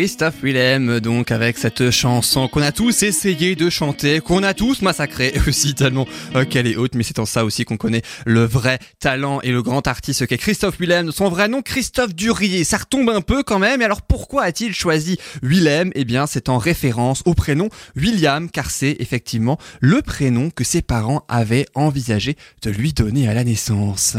[0.07, 4.81] Christophe Willem, donc avec cette chanson qu'on a tous essayé de chanter, qu'on a tous
[4.81, 8.45] massacré aussi tellement euh, qu'elle est haute, mais c'est en ça aussi qu'on connaît le
[8.45, 11.11] vrai talent et le grand artiste qu'est Christophe Willem.
[11.11, 12.63] Son vrai nom, Christophe Durier.
[12.63, 13.83] Ça retombe un peu quand même.
[13.83, 15.91] Et alors pourquoi a-t-il choisi Willem?
[15.97, 20.83] Eh bien, c'est en référence au prénom William, car c'est effectivement le prénom que ses
[20.83, 24.17] parents avaient envisagé de lui donner à la naissance.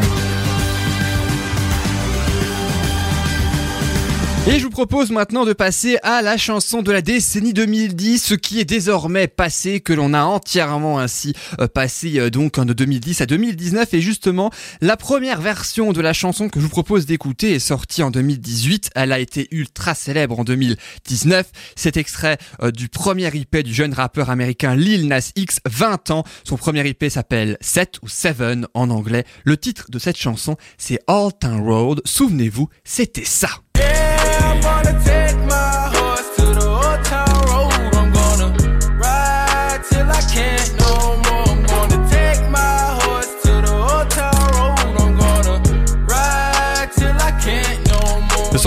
[4.50, 8.34] Et je vous propose maintenant de passer à la chanson de la décennie 2010, ce
[8.34, 13.20] qui est désormais passé, que l'on a entièrement ainsi euh, passé euh, donc de 2010
[13.20, 13.94] à 2019.
[13.94, 18.04] Et justement, la première version de la chanson que je vous propose d'écouter est sortie
[18.04, 18.92] en 2018.
[18.96, 21.52] Elle a été ultra célèbre en 2019.
[21.76, 26.24] Cet extrait euh, du premier IP du jeune rappeur américain Lil Nas X, 20 ans.
[26.46, 28.38] Son premier IP s'appelle 7 ou 7
[28.74, 29.26] en anglais.
[29.44, 32.02] Le titre de cette chanson, c'est All Town Road.
[32.06, 33.50] Souvenez-vous, c'était ça.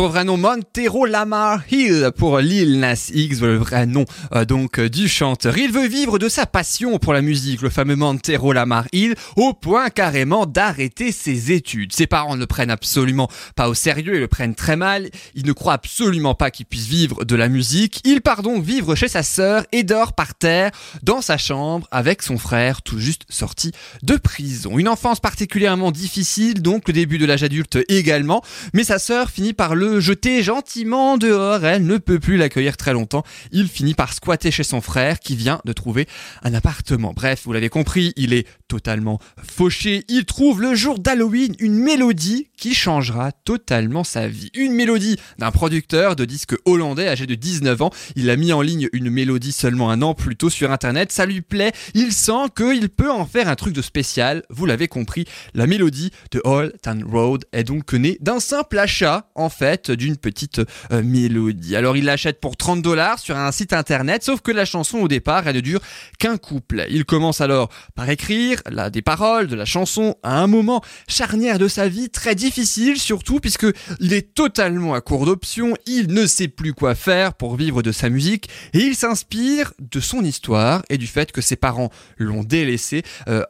[0.09, 4.89] Vrai nom Montero Lamar Hill pour Lil Nas X, le vrai nom euh, donc euh,
[4.89, 5.59] du chanteur.
[5.59, 9.53] Il veut vivre de sa passion pour la musique, le fameux Montero Lamar Hill, au
[9.53, 11.93] point carrément d'arrêter ses études.
[11.93, 15.11] Ses parents ne le prennent absolument pas au sérieux et le prennent très mal.
[15.35, 18.01] Il ne croit absolument pas qu'il puisse vivre de la musique.
[18.05, 20.71] Il part donc vivre chez sa sœur et dort par terre
[21.03, 23.73] dans sa chambre avec son frère tout juste sorti
[24.03, 24.79] de prison.
[24.79, 28.43] Une enfance particulièrement difficile, donc le début de l'âge adulte également,
[28.73, 31.65] mais sa sœur finit par le jeter gentiment dehors.
[31.65, 33.25] Elle ne peut plus l'accueillir très longtemps.
[33.51, 36.07] Il finit par squatter chez son frère qui vient de trouver
[36.45, 37.13] un appartement.
[37.15, 40.05] Bref, vous l'avez compris, il est totalement fauché.
[40.09, 44.51] Il trouve le jour d'Halloween une mélodie qui changera totalement sa vie.
[44.55, 47.91] Une mélodie d'un producteur de disques hollandais âgé de 19 ans.
[48.15, 51.11] Il a mis en ligne une mélodie seulement un an plus tôt sur internet.
[51.11, 51.73] Ça lui plaît.
[51.95, 54.45] Il sent qu'il peut en faire un truc de spécial.
[54.51, 55.25] Vous l'avez compris,
[55.55, 60.17] la mélodie de All Town Road est donc née d'un simple achat, en fait, d'une
[60.17, 60.61] petite
[60.93, 61.77] euh, mélodie.
[61.77, 65.09] Alors il l'achète pour 30 dollars sur un site internet, sauf que la chanson au
[65.09, 65.81] départ, elle ne dure
[66.19, 66.89] qu'un couplet.
[66.91, 71.59] Il commence alors par écrire là, des paroles de la chanson à un moment charnière
[71.59, 73.67] de sa vie, très difficile surtout puisque
[74.01, 77.93] il est totalement à court d'options, il ne sait plus quoi faire pour vivre de
[77.93, 82.45] sa musique et il s'inspire de son histoire et du fait que ses parents l'ont
[82.45, 83.03] délaissé.
[83.29, 83.45] Euh,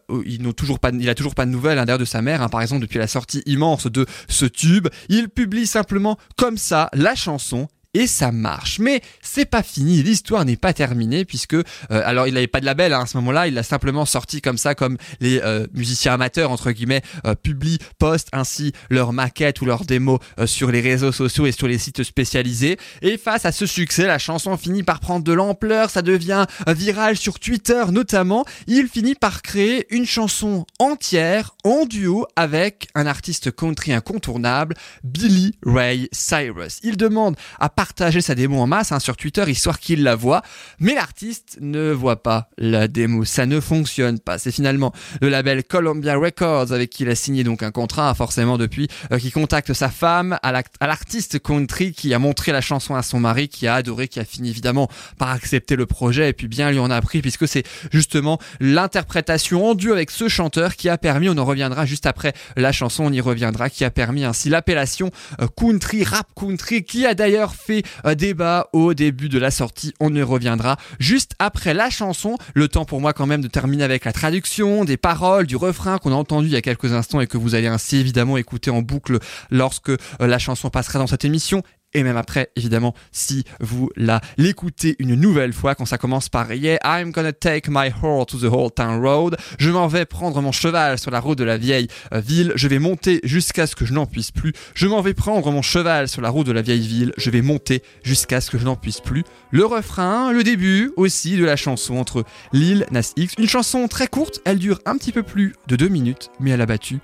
[0.81, 2.83] pas, il a toujours pas de nouvelles hein, d'ailleurs de sa mère, hein, par exemple
[2.83, 4.89] depuis la sortie immense de ce tube.
[5.09, 8.78] Il publie simplement comme ça la chanson et ça marche.
[8.78, 12.66] Mais c'est pas fini, l'histoire n'est pas terminée puisque euh, alors il n'avait pas de
[12.66, 16.14] label hein, à ce moment-là, il l'a simplement sorti comme ça, comme les euh, musiciens
[16.14, 21.12] amateurs entre guillemets euh, publient, postent ainsi leurs maquettes ou leurs démos sur les réseaux
[21.12, 22.78] sociaux et sur les sites spécialisés.
[23.03, 27.16] Et face à ce succès, la chanson finit par prendre de l'ampleur, ça devient viral
[27.16, 28.45] sur Twitter notamment.
[28.66, 35.55] Il finit par créer une chanson entière en duo avec un artiste country incontournable, Billy
[35.64, 36.78] Ray Cyrus.
[36.82, 40.43] Il demande à partager sa démo en masse hein, sur Twitter histoire qu'il la voit,
[40.81, 44.37] mais l'artiste ne voit pas la démo, ça ne fonctionne pas.
[44.37, 48.59] C'est finalement le label Columbia Records avec qui il a signé donc un contrat forcément
[48.59, 53.03] depuis, euh, qui contacte sa femme, à l'artiste country qui a montré la chanson à
[53.03, 56.49] son mari, qui a adoré, qui a fini évidemment par accepter le projet et puis
[56.49, 60.91] bien lui en a pris puisque c'est justement l'interprétation en duo avec ce chanteur qui
[60.91, 64.24] a permis, on en reviendra juste après la chanson, on y reviendra, qui a permis
[64.24, 65.11] ainsi l'appellation
[65.41, 67.69] euh, country, rap country, qui a d'ailleurs fait
[68.06, 72.36] euh, débat au début de la sortie, on y reviendra juste après la chanson.
[72.54, 75.98] Le temps pour moi quand même de terminer avec la traduction, des paroles, du refrain
[75.98, 78.70] qu'on a entendu il y a quelques instants et que vous allez ainsi évidemment écouter
[78.70, 79.18] en boucle
[79.50, 81.62] lorsque euh, la chanson passera dans cette émission
[81.93, 86.53] et même après, évidemment, si vous la l'écoutez une nouvelle fois, quand ça commence par
[86.53, 90.41] Yeah, I'm gonna take my horse to the Old Town Road, je m'en vais prendre
[90.41, 93.74] mon cheval sur la route de la vieille euh, ville, je vais monter jusqu'à ce
[93.74, 96.53] que je n'en puisse plus, je m'en vais prendre mon cheval sur la route de
[96.53, 99.24] la vieille ville, je vais monter jusqu'à ce que je n'en puisse plus.
[99.51, 104.07] Le refrain, le début aussi de la chanson entre Lil Nas X, une chanson très
[104.07, 106.99] courte, elle dure un petit peu plus de deux minutes, mais elle a battu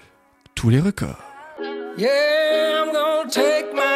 [0.55, 1.18] tous les records.
[1.99, 3.95] Yeah, I'm gonna take my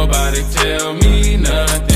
[0.00, 1.89] nobody tell me nothing.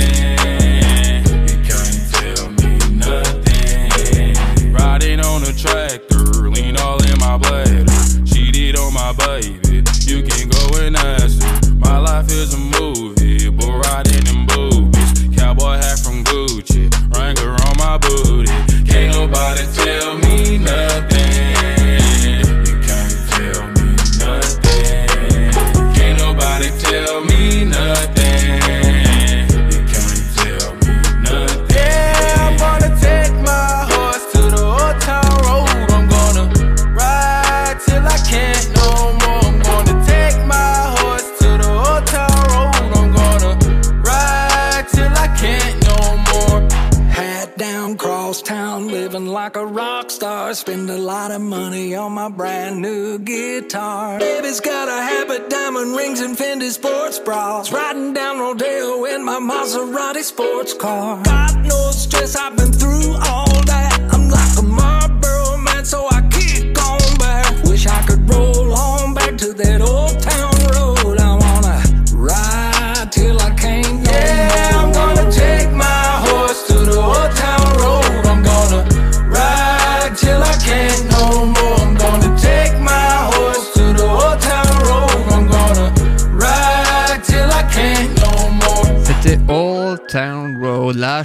[59.45, 61.23] Maserati sports car.
[61.23, 62.74] Got no stress, I've been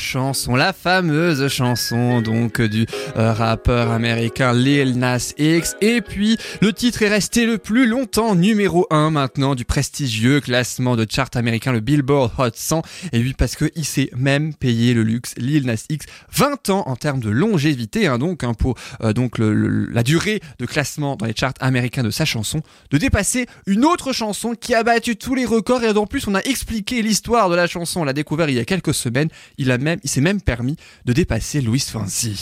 [0.09, 0.18] match
[0.55, 2.85] la fameuse chanson donc du
[3.17, 5.75] euh, rappeur américain Lil Nas X.
[5.81, 10.95] Et puis le titre est resté le plus longtemps numéro 1 maintenant du prestigieux classement
[10.95, 12.83] de chart américain, le Billboard Hot 100.
[13.11, 16.83] Et oui, parce que il s'est même payé le luxe, Lil Nas X, 20 ans
[16.85, 21.25] en termes de longévité, hein, donc hein, pour euh, donc la durée de classement dans
[21.25, 22.61] les charts américains de sa chanson,
[22.91, 26.35] de dépasser une autre chanson qui a battu tous les records et en plus on
[26.35, 29.71] a expliqué l'histoire de la chanson, on l'a découvert il y a quelques semaines, il
[29.71, 32.35] a même, même permis de dépasser Louis Fonsi.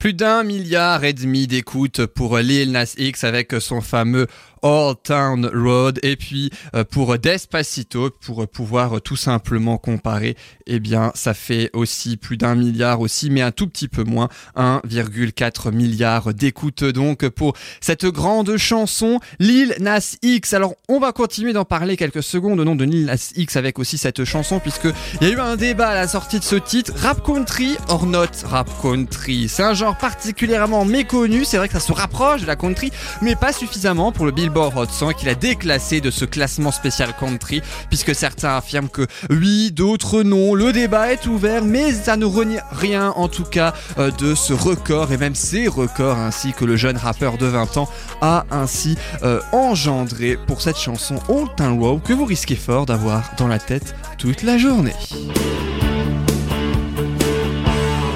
[0.00, 4.28] Plus d'un milliard et demi d'écoutes pour Lil Nas X avec son fameux
[4.62, 5.98] All Town Road.
[6.02, 10.36] Et puis euh, pour Despacito pour pouvoir tout simplement comparer
[10.66, 14.28] eh bien ça fait aussi plus d'un milliard aussi mais un tout petit peu moins
[14.56, 16.84] 1,4 milliard d'écoutes.
[16.84, 20.54] Donc pour cette grande chanson Lil Nas X.
[20.54, 23.78] Alors on va continuer d'en parler quelques secondes au nom de Lil Nas X avec
[23.78, 24.88] aussi cette chanson puisque
[25.20, 26.92] il y a eu un débat à la sortie de ce titre.
[26.96, 29.48] Rap country or not rap country?
[29.48, 31.44] C'est un genre particulièrement méconnu.
[31.44, 32.90] C'est vrai que ça se rapproche de la country
[33.22, 37.14] mais pas suffisamment pour le Billboard Hot 100 qu'il a déclassé de ce classement spécial
[37.18, 42.24] country puisque certains affirment que oui d'autres non le débat est ouvert mais ça ne
[42.24, 46.64] renie rien en tout cas euh, de ce record et même ces records ainsi que
[46.64, 47.88] le jeune rappeur de 20 ans
[48.22, 53.30] a ainsi euh, engendré pour cette chanson Old Town Road que vous risquez fort d'avoir
[53.38, 54.94] dans la tête toute la journée.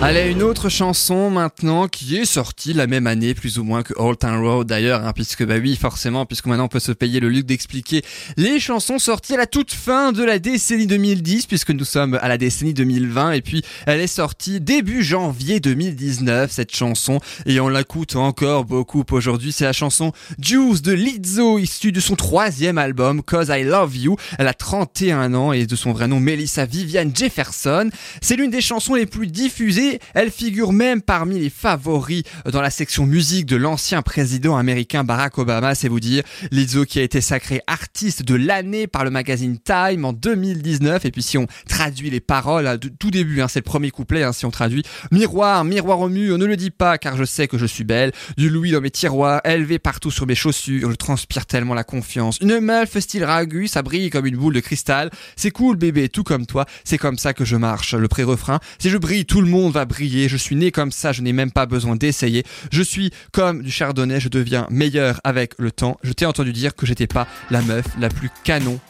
[0.06, 3.94] Allez, une autre chanson maintenant qui est sortie la même année plus ou moins que
[3.96, 7.20] Old Town Road d'ailleurs, hein, puisque bah oui forcément, puisque maintenant on peut se payer
[7.20, 8.02] le luxe d'expliquer
[8.36, 12.28] les chansons sorties à la toute fin de la décennie 2010, puisque nous sommes à
[12.28, 17.70] la décennie 2020, et puis elle est sortie début janvier 2019 cette chanson, et on
[17.70, 19.52] l'écoute encore beaucoup aujourd'hui.
[19.52, 24.16] C'est la chanson Juice de Lizzo, issue de son troisième album Cause I Love You.
[24.38, 27.88] Elle a 31 ans et de son vrai nom Melissa Viviane Jefferson.
[28.20, 29.93] C'est l'une des chansons les plus diffusées.
[30.14, 35.38] Elle figure même parmi les favoris dans la section musique de l'ancien président américain Barack
[35.38, 36.22] Obama, c'est vous dire.
[36.50, 41.04] Lizzo qui a été sacrée artiste de l'année par le magazine Time en 2019.
[41.04, 44.22] Et puis si on traduit les paroles, hein, tout début, hein, c'est le premier couplet,
[44.22, 44.82] hein, si on traduit.
[45.10, 48.12] Miroir, miroir au mur, ne le dis pas car je sais que je suis belle.
[48.36, 52.38] Du louis dans mes tiroirs, élevé partout sur mes chaussures, je transpire tellement la confiance.
[52.40, 55.10] Une meuf style ragu, ça brille comme une boule de cristal.
[55.36, 57.94] C'est cool bébé, tout comme toi, c'est comme ça que je marche.
[57.94, 60.28] Le pré-refrain, si je brille, tout le monde va briller.
[60.28, 62.44] Je suis né comme ça, je n'ai même pas besoin d'essayer.
[62.70, 65.96] Je suis comme du chardonnay, je deviens meilleur avec le temps.
[66.02, 68.80] Je t'ai entendu dire que j'étais pas la meuf la plus canon.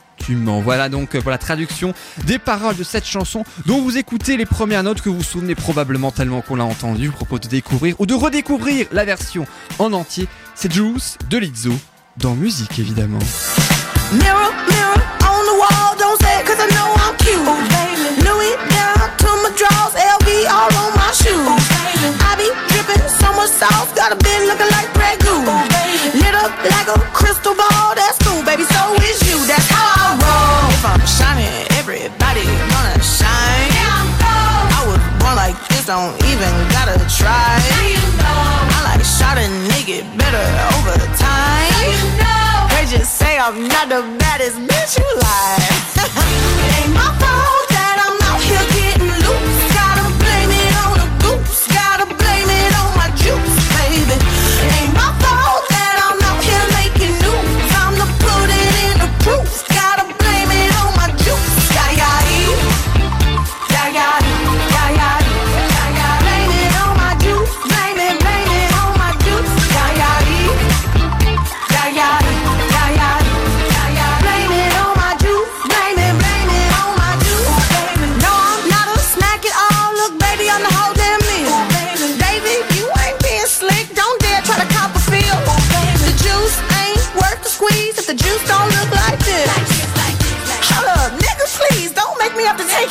[0.63, 1.93] Voilà donc euh, pour la traduction
[2.27, 5.55] des paroles de cette chanson dont vous écoutez les premières notes que vous vous souvenez
[5.55, 7.07] probablement tellement qu'on l'a entendu.
[7.07, 9.47] Je vous propose de découvrir ou de redécouvrir la version
[9.79, 10.27] en entier.
[10.55, 11.73] C'est Juice de Lizzo
[12.17, 13.19] dans musique évidemment.
[23.55, 25.47] Sauce, got a bit looking like Grey Goose.
[25.47, 25.63] Oh,
[26.19, 30.19] Lit up like a crystal ball, that's cool, baby, so is you, that's how I
[30.19, 30.75] roll.
[30.75, 32.43] If I'm shining, everybody
[32.75, 33.71] gonna shine.
[34.75, 37.63] I was born like this, don't even gotta try.
[38.75, 40.45] I like shot a nigga better
[40.75, 41.71] over time.
[42.75, 45.63] They just say I'm not the baddest bitch you like.
[46.67, 47.64] it ain't my fault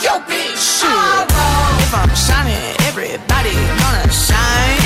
[0.04, 0.60] your bitch.
[0.60, 1.32] Shit.
[1.80, 4.80] If I'm shining, everybody gonna shine.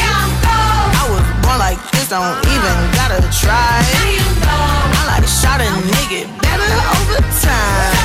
[0.45, 3.81] I was born like this, don't even gotta try.
[4.93, 7.96] I like shot a nigga better over time.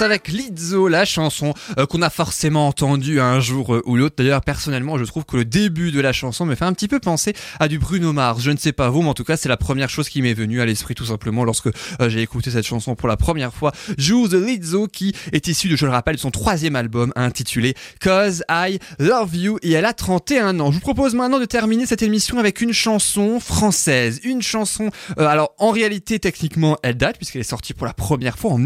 [0.00, 4.16] Avec Lizzo, la chanson euh, qu'on a forcément entendue un jour euh, ou l'autre.
[4.18, 6.98] D'ailleurs, personnellement, je trouve que le début de la chanson me fait un petit peu
[6.98, 8.42] penser à du Bruno Mars.
[8.42, 10.34] Je ne sais pas vous, mais en tout cas, c'est la première chose qui m'est
[10.34, 13.72] venue à l'esprit tout simplement lorsque euh, j'ai écouté cette chanson pour la première fois.
[13.96, 18.42] De Lizzo qui est issue de, je le rappelle, de son troisième album intitulé Cause
[18.50, 20.70] I Love You et elle a 31 ans.
[20.70, 24.20] Je vous propose maintenant de terminer cette émission avec une chanson française.
[24.24, 28.38] Une chanson, euh, alors en réalité, techniquement, elle date puisqu'elle est sortie pour la première
[28.38, 28.58] fois en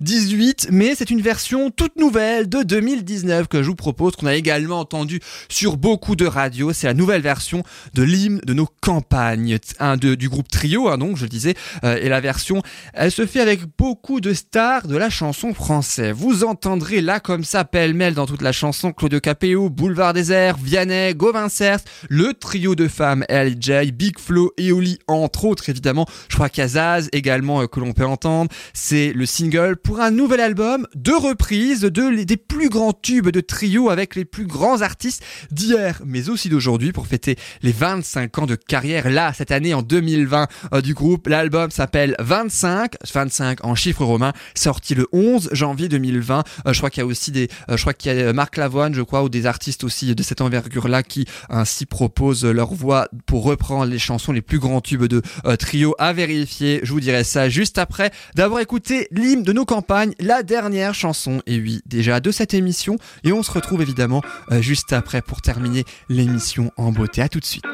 [0.00, 4.34] 1998, mais c'est une version toute nouvelle de 2019 que je vous propose, qu'on a
[4.34, 6.72] également entendu sur beaucoup de radios.
[6.72, 7.62] C'est la nouvelle version
[7.94, 9.58] de l'hymne de nos campagnes,
[10.00, 11.54] du groupe Trio, hein, donc je le disais,
[11.84, 12.62] euh, et la version,
[12.94, 16.14] elle se fait avec beaucoup de stars de la chanson française.
[16.16, 21.14] Vous entendrez là comme ça pêle-mêle dans toute la chanson Claude Capéo, Boulevard Désert, Vianney,
[21.14, 26.06] Gauvin Cers, le trio de femmes LJ, Big Flo et Oli entre autres évidemment.
[26.28, 28.50] Je crois qu'il y a Zaz également euh, que l'on peut entendre.
[28.72, 33.40] C'est le single pour un nouvel album de reprise de, des plus grands tubes de
[33.40, 38.46] trio avec les plus grands artistes d'hier mais aussi d'aujourd'hui pour fêter les 25 ans
[38.46, 41.26] de carrière là cette année en 2020 euh, du groupe.
[41.26, 46.44] L'album s'appelle 25, 25 en chiffres romains, sorti le 11 janvier 2020.
[46.66, 48.56] Euh, je crois qu'il y a aussi des, euh, je crois qu'il y a Marc
[48.56, 53.08] Lavoine, je crois, ou des artistes aussi de cette envergure-là qui ainsi proposent leur voix
[53.26, 55.22] pour reprendre les chansons les plus grands tubes de
[55.58, 56.80] trio à vérifier.
[56.82, 61.42] Je vous dirai ça juste après d'avoir écouté l'hymne de nos campagnes, la dernière chanson,
[61.46, 62.96] et oui, déjà de cette émission.
[63.24, 67.22] Et on se retrouve évidemment euh, juste après pour terminer l'émission en beauté.
[67.22, 67.64] À tout de suite.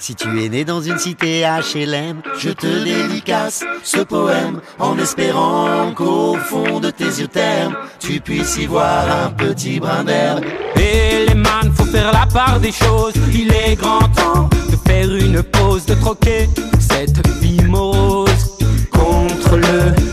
[0.00, 5.92] Si tu es né dans une cité HLM, je te dédicace ce poème en espérant
[5.92, 10.42] qu'au fond de tes yeux termes, tu puisses y voir un petit brin d'herbe.
[10.76, 13.12] Et les man, faut faire la part des choses.
[13.34, 18.56] Il est grand temps de faire une pause, de troquer cette vie morose
[18.90, 20.09] contre le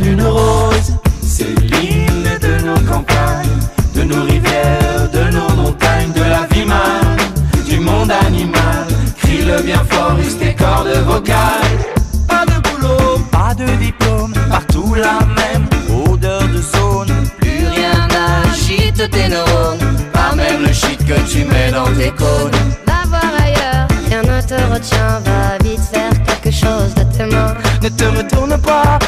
[0.00, 0.92] d'une rose.
[1.22, 3.58] C'est l'hymne de nos campagnes,
[3.94, 7.16] de nos rivières, de nos montagnes, de la vie man,
[7.68, 8.86] du monde animal.
[9.18, 11.78] Crie-le bien fort, use tes cordes vocales.
[12.26, 15.66] Pas de boulot, pas de diplôme, partout la même
[16.06, 17.14] odeur de zone.
[17.40, 22.58] Plus rien n'agite tes neurones, pas même le shit que tu mets dans tes cônes.
[22.86, 27.54] Va voir ailleurs, rien ne te retient, va vite faire quelque chose de tes mains.
[27.82, 28.98] Ne te retourne pas,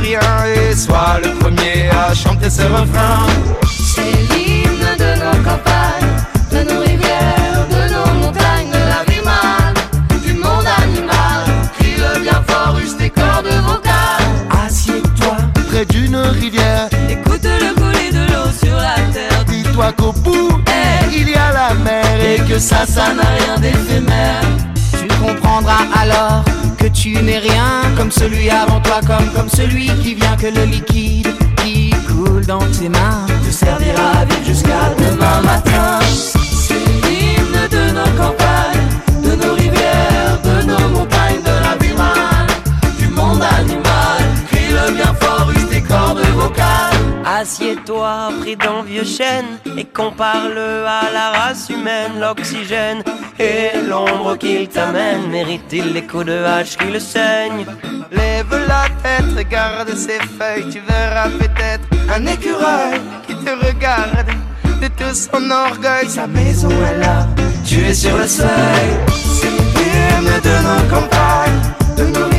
[0.00, 0.20] rien
[0.54, 3.26] et sois le premier à chanter ce refrain.
[3.70, 6.14] C'est l'hymne de nos campagnes,
[6.50, 9.22] de nos rivières, de nos montagnes, de la vie
[10.26, 11.44] du monde animal.
[11.78, 14.66] Crie-le bien fort, use tes cordes vocales.
[14.66, 15.36] Assieds-toi
[15.70, 20.60] Près d'une rivière, Écoute le couler de l'eau sur la terre dis-toi qu'au bout,
[21.14, 24.42] il y a la mer Et que ça, ça n'a rien d'éphémère
[24.98, 26.44] Tu comprendras alors
[26.82, 30.64] que tu n'es rien comme celui avant toi, comme comme celui qui vient que le
[30.64, 31.28] liquide
[31.62, 36.00] qui coule dans tes mains te servira à vivre jusqu'à demain matin.
[36.66, 38.81] C'est l'hymne de nos campagnes,
[47.42, 53.02] Assieds-toi, écrit dans vieux chêne et compare le à la race humaine, l'oxygène
[53.36, 55.28] et l'ombre qu'il t'amène.
[55.28, 57.66] Mérite-t-il les coups de hache qui le saignent?
[58.12, 64.28] Lève la tête, regarde ses feuilles, tu verras peut-être un écureuil qui te regarde
[64.80, 66.08] de tout son orgueil.
[66.08, 67.26] Sa maison est là,
[67.66, 68.88] tu es sur le seuil.
[69.16, 72.31] C'est l'hymne de nos campagnes,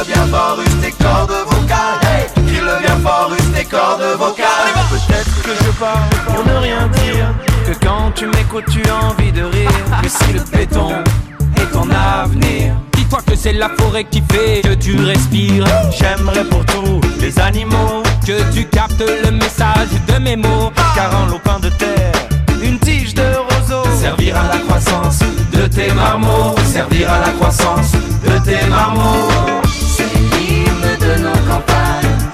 [0.00, 2.00] le bien fort, use tes cordes vocales.
[2.02, 4.46] Hey, crie le bien fort, use tes cordes vocales.
[4.90, 7.26] Peut-être que je parle pour ne rien dire.
[7.66, 9.70] Que quand tu m'écoutes tu as envie de rire.
[10.02, 10.90] Que si le béton
[11.56, 12.74] est ton avenir.
[12.94, 15.66] Dis-toi que c'est la forêt qui fait que tu respires.
[15.90, 20.70] J'aimerais pour tous les animaux Que tu captes le message de mes mots.
[20.94, 22.12] Car en lopin de terre,
[22.62, 25.20] une tige de roseau Servir à la croissance
[25.52, 26.54] de tes marmots.
[26.64, 29.60] Servir à la croissance de tes marmots
[31.66, 32.29] de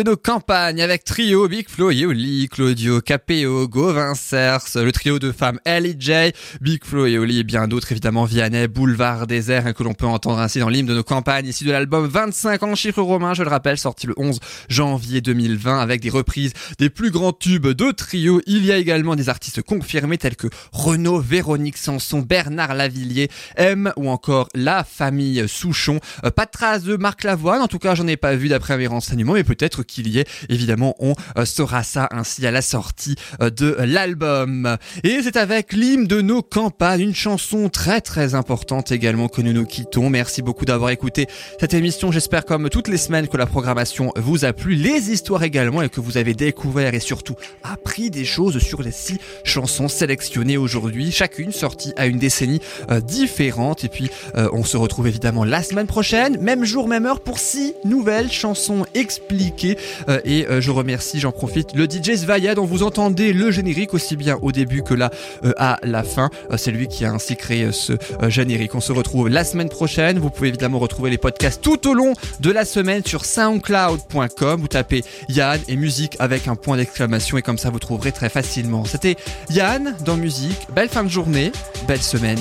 [0.00, 5.30] de nos campagnes avec trio Big Flo, Yoli, Claudio, Capéo, Gauvin Cers, le trio de
[5.30, 6.32] femmes Ellie J,
[6.62, 10.06] Big Flo et Oli et bien d'autres évidemment Vianney, Boulevard Désert hein, que l'on peut
[10.06, 13.42] entendre ainsi dans l'hymne de nos campagnes ici de l'album 25 en chiffres romains, je
[13.42, 14.38] le rappelle, sorti le 11
[14.70, 18.40] janvier 2020 avec des reprises des plus grands tubes de trio.
[18.46, 23.92] Il y a également des artistes confirmés tels que Renaud, Véronique Sanson, Bernard Lavillier, M
[23.96, 26.00] ou encore la famille Souchon.
[26.24, 28.78] Euh, pas de traces de Marc Lavoine, en tout cas j'en ai pas vu d'après
[28.78, 30.28] mes renseignements, mais peut-être qu'il y est.
[30.48, 34.78] Évidemment, on euh, saura ça ainsi à la sortie euh, de l'album.
[35.04, 39.52] Et c'est avec l'hymne de nos campagnes, une chanson très très importante également que nous
[39.52, 40.08] nous quittons.
[40.08, 41.26] Merci beaucoup d'avoir écouté
[41.58, 42.12] cette émission.
[42.12, 45.88] J'espère comme toutes les semaines que la programmation vous a plu, les histoires également et
[45.88, 47.34] que vous avez découvert et surtout
[47.64, 52.60] appris des choses sur les six chansons sélectionnées aujourd'hui, chacune sortie à une décennie
[52.90, 53.84] euh, différente.
[53.84, 57.74] Et puis on se retrouve évidemment la semaine prochaine, même jour, même heure pour six
[57.84, 59.76] nouvelles chansons expliquées.
[60.08, 63.94] Euh, et euh, je remercie, j'en profite, le DJ Svaya dont vous entendez le générique
[63.94, 65.10] aussi bien au début que là
[65.44, 66.30] euh, à la fin.
[66.56, 67.92] C'est lui qui a ainsi créé ce
[68.28, 68.74] générique.
[68.74, 70.18] On se retrouve la semaine prochaine.
[70.18, 74.60] Vous pouvez évidemment retrouver les podcasts tout au long de la semaine sur soundcloud.com.
[74.60, 78.28] Vous tapez Yann et musique avec un point d'exclamation et comme ça vous trouverez très
[78.28, 78.84] facilement.
[78.84, 79.16] C'était
[79.50, 80.66] Yann dans musique.
[80.74, 81.52] Belle fin de journée,
[81.86, 82.38] belle semaine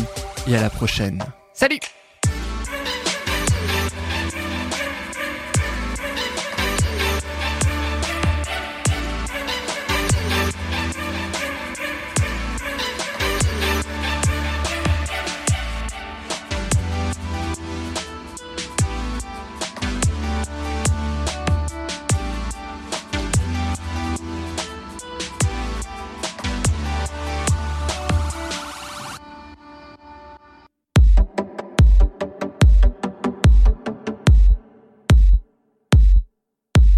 [0.48, 1.20] et à la prochaine.
[1.54, 1.80] Salut